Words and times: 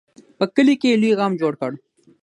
په 0.37 0.45
کلي 0.55 0.75
کې 0.81 0.87
یې 0.91 0.99
لوی 1.01 1.11
غم 1.19 1.31
جوړ 1.41 1.53
کړ. 1.61 1.71